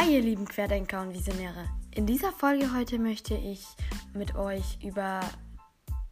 [0.00, 1.64] Hi ihr lieben Querdenker und Visionäre.
[1.90, 3.66] In dieser Folge heute möchte ich
[4.14, 5.18] mit euch über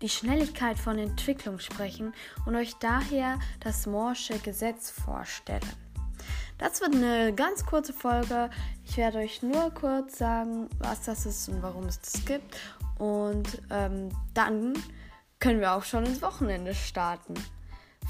[0.02, 2.12] die Schnelligkeit von Entwicklung sprechen
[2.46, 5.62] und euch daher das Moore'sche Gesetz vorstellen.
[6.58, 8.50] Das wird eine ganz kurze Folge.
[8.84, 12.56] Ich werde euch nur kurz sagen, was das ist und warum es das gibt.
[12.98, 14.72] Und ähm, dann
[15.38, 17.34] können wir auch schon ins Wochenende starten.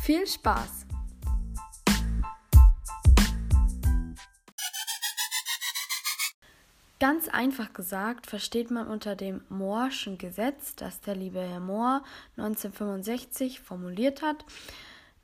[0.01, 0.87] Viel Spaß!
[6.99, 12.03] Ganz einfach gesagt versteht man unter dem Moore'schen Gesetz, das der liebe Herr Moore
[12.39, 14.47] 1965 formuliert hat,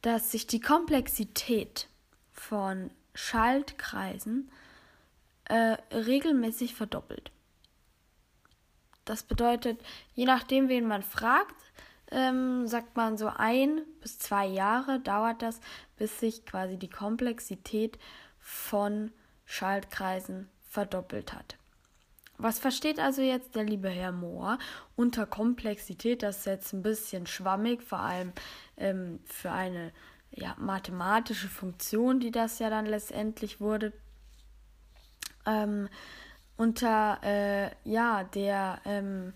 [0.02, 1.88] dass sich die Komplexität
[2.30, 4.50] von Schaltkreisen
[5.44, 7.30] äh, regelmäßig verdoppelt.
[9.06, 9.80] Das bedeutet,
[10.14, 11.56] je nachdem, wen man fragt,
[12.10, 15.58] ähm, sagt man so ein bis zwei Jahre dauert das,
[15.96, 17.98] bis sich quasi die Komplexität
[18.38, 19.10] von
[19.47, 21.56] Schaltkreisen verdoppelt hat.
[22.42, 24.58] Was versteht also jetzt der liebe Herr Mohr
[24.96, 26.24] unter Komplexität?
[26.24, 28.32] Das ist jetzt ein bisschen schwammig, vor allem
[28.76, 29.92] ähm, für eine
[30.32, 33.92] ja, mathematische Funktion, die das ja dann letztendlich wurde.
[35.46, 35.88] Ähm,
[36.56, 39.34] unter äh, ja, der ähm,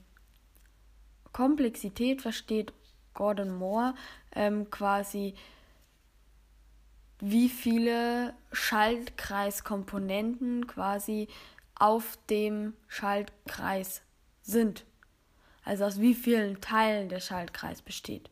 [1.33, 2.73] Komplexität versteht
[3.15, 3.95] Gordon Moore
[4.35, 5.37] ähm, quasi,
[7.21, 11.29] wie viele Schaltkreiskomponenten quasi
[11.79, 14.03] auf dem Schaltkreis
[14.43, 14.85] sind.
[15.65, 18.31] Also aus wie vielen Teilen der Schaltkreis besteht.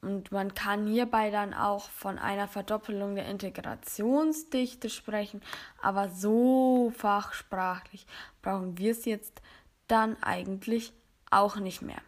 [0.00, 5.42] Und man kann hierbei dann auch von einer Verdoppelung der Integrationsdichte sprechen,
[5.82, 8.06] aber so fachsprachlich
[8.40, 9.42] brauchen wir es jetzt
[9.88, 10.92] dann eigentlich
[11.30, 12.00] auch nicht mehr.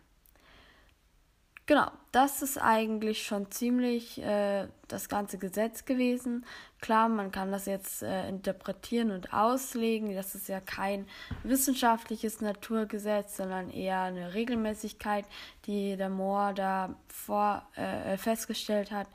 [1.71, 6.45] Genau, das ist eigentlich schon ziemlich äh, das ganze Gesetz gewesen.
[6.81, 10.13] Klar, man kann das jetzt äh, interpretieren und auslegen.
[10.13, 11.07] Das ist ja kein
[11.45, 15.27] wissenschaftliches Naturgesetz, sondern eher eine Regelmäßigkeit,
[15.67, 19.07] die der Moore da vor, äh, festgestellt hat.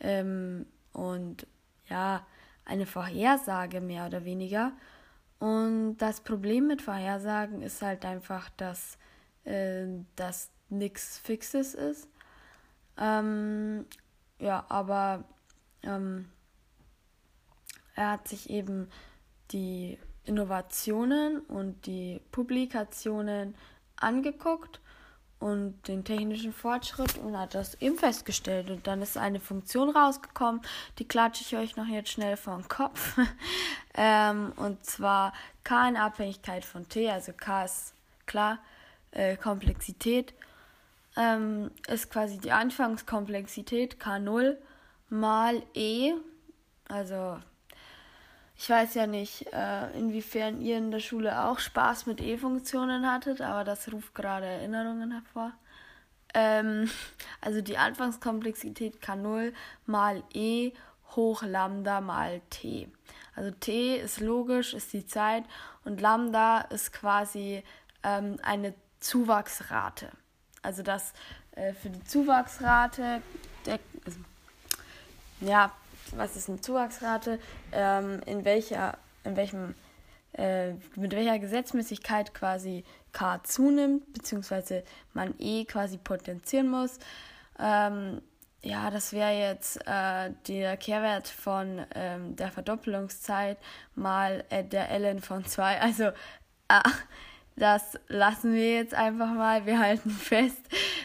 [0.00, 1.46] Ähm, und
[1.88, 2.26] ja,
[2.64, 4.72] eine Vorhersage mehr oder weniger.
[5.38, 8.98] Und das Problem mit Vorhersagen ist halt einfach, dass,
[9.44, 9.86] äh,
[10.16, 12.08] dass nichts Fixes ist.
[12.98, 13.86] Ähm,
[14.38, 15.24] ja, aber
[15.82, 16.28] ähm,
[17.94, 18.88] er hat sich eben
[19.50, 23.54] die Innovationen und die Publikationen
[23.96, 24.80] angeguckt
[25.42, 28.70] und den technischen Fortschritt und hat das eben festgestellt.
[28.70, 30.62] Und dann ist eine Funktion rausgekommen,
[30.98, 33.18] die klatsche ich euch noch jetzt schnell vor den Kopf.
[33.94, 35.32] ähm, und zwar
[35.64, 37.94] K in Abhängigkeit von T, also K ist
[38.26, 38.58] klar,
[39.10, 40.32] äh, Komplexität
[41.16, 44.56] ähm, ist quasi die Anfangskomplexität K0
[45.08, 46.14] mal E.
[46.88, 47.38] Also
[48.56, 53.40] ich weiß ja nicht, äh, inwiefern ihr in der Schule auch Spaß mit E-Funktionen hattet,
[53.40, 55.52] aber das ruft gerade Erinnerungen hervor.
[56.34, 56.88] Ähm,
[57.40, 59.52] also die Anfangskomplexität K0
[59.86, 60.72] mal E
[61.16, 62.88] hoch Lambda mal T.
[63.34, 65.44] Also T ist logisch, ist die Zeit
[65.84, 67.62] und Lambda ist quasi
[68.02, 70.10] ähm, eine Zuwachsrate.
[70.62, 71.12] Also dass
[71.56, 73.20] äh, für die Zuwachsrate,
[73.66, 74.18] der, also,
[75.40, 75.72] ja,
[76.12, 77.38] was ist eine Zuwachsrate,
[77.72, 79.74] ähm, in welcher, in welchem,
[80.32, 86.98] äh, mit welcher Gesetzmäßigkeit quasi K zunimmt, beziehungsweise man E quasi potenzieren muss.
[87.58, 88.22] Ähm,
[88.62, 93.58] ja, das wäre jetzt äh, der Kehrwert von ähm, der Verdoppelungszeit
[93.96, 95.80] mal äh, der ln von 2.
[95.80, 96.04] Also,
[96.68, 96.80] äh,
[97.62, 99.66] das lassen wir jetzt einfach mal.
[99.66, 100.60] Wir halten fest,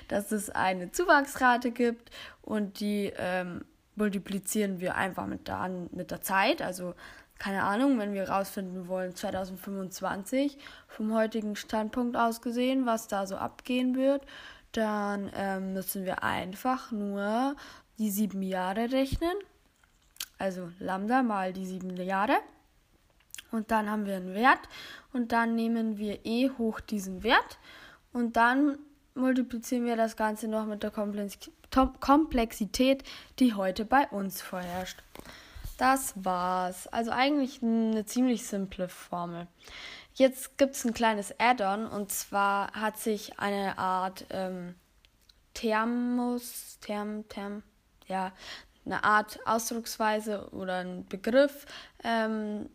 [0.07, 2.09] dass es eine Zuwachsrate gibt
[2.41, 3.63] und die ähm,
[3.95, 6.63] multiplizieren wir einfach mit der, mit der Zeit.
[6.63, 6.95] Also
[7.37, 10.57] keine Ahnung, wenn wir rausfinden wollen, 2025
[10.87, 14.25] vom heutigen Standpunkt aus gesehen, was da so abgehen wird,
[14.71, 17.55] dann ähm, müssen wir einfach nur
[17.99, 19.35] die sieben Jahre rechnen.
[20.39, 22.37] Also Lambda mal die sieben Jahre
[23.51, 24.59] und dann haben wir einen Wert
[25.13, 27.59] und dann nehmen wir e hoch diesen Wert
[28.13, 28.77] und dann
[29.15, 33.03] multiplizieren wir das Ganze noch mit der Komplexität,
[33.39, 35.01] die heute bei uns vorherrscht.
[35.77, 36.87] Das war's.
[36.87, 39.47] Also eigentlich eine ziemlich simple Formel.
[40.15, 44.73] Jetzt gibt es ein kleines Add-on und zwar hat sich eine Art ähm,
[45.53, 47.61] Thermus, Therm, Therm,
[48.07, 48.31] ja,
[48.85, 51.67] eine Art Ausdrucksweise oder ein Begriff
[52.03, 52.69] ähm,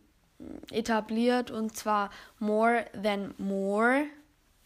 [0.71, 2.09] etabliert und zwar
[2.39, 4.05] more than more.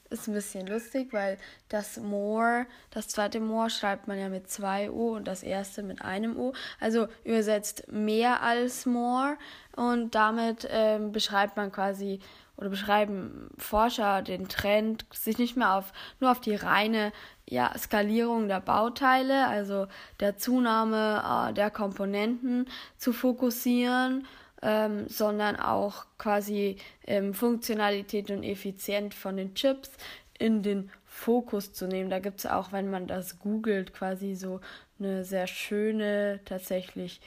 [0.09, 1.37] Ist ein bisschen lustig, weil
[1.67, 6.01] das more, das zweite more schreibt man ja mit zwei O und das erste mit
[6.01, 6.53] einem O.
[6.79, 9.37] Also übersetzt mehr als more.
[9.75, 12.21] Und damit ähm, beschreibt man quasi
[12.57, 17.11] oder beschreiben Forscher den Trend, sich nicht mehr auf nur auf die reine
[17.47, 19.87] ja, Skalierung der Bauteile, also
[20.19, 24.25] der Zunahme äh, der Komponenten zu fokussieren
[24.61, 29.91] ähm, sondern auch quasi ähm, Funktionalität und Effizienz von den Chips
[30.37, 32.09] in den Fokus zu nehmen.
[32.09, 34.59] Da gibt es auch, wenn man das googelt, quasi so
[34.99, 37.21] eine sehr schöne tatsächlich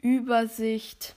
[0.00, 1.16] Übersicht.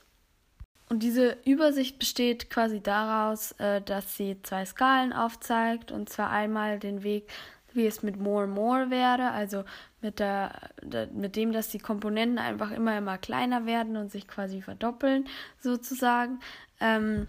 [0.88, 6.78] Und diese Übersicht besteht quasi daraus, äh, dass sie zwei Skalen aufzeigt, und zwar einmal
[6.78, 7.28] den Weg
[7.76, 9.64] wie es mit More More wäre, also
[10.00, 10.70] mit, der,
[11.12, 15.28] mit dem, dass die Komponenten einfach immer, immer kleiner werden und sich quasi verdoppeln,
[15.60, 16.40] sozusagen.
[16.80, 17.28] Ähm,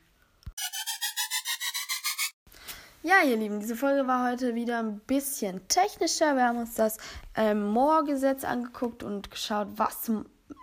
[3.05, 6.37] Ja, ihr Lieben, diese Folge war heute wieder ein bisschen technischer.
[6.37, 6.99] Wir haben uns das
[7.35, 10.09] ähm, Moore-Gesetz angeguckt und geschaut, was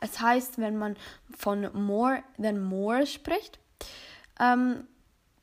[0.02, 0.96] es heißt, wenn man
[1.38, 3.60] von more than more spricht.
[4.40, 4.88] Ähm,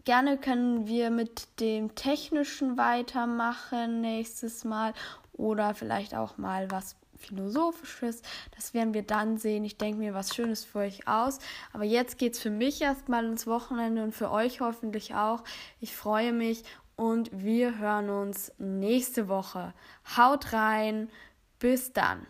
[0.06, 4.94] Gerne können wir mit dem Technischen weitermachen nächstes Mal
[5.32, 8.22] oder vielleicht auch mal was Philosophisches.
[8.54, 9.64] Das werden wir dann sehen.
[9.64, 11.40] Ich denke mir was Schönes für euch aus.
[11.72, 15.42] Aber jetzt geht es für mich erstmal ins Wochenende und für euch hoffentlich auch.
[15.80, 16.62] Ich freue mich
[16.94, 19.74] und wir hören uns nächste Woche.
[20.16, 21.10] Haut rein.
[21.58, 22.28] Bis dann.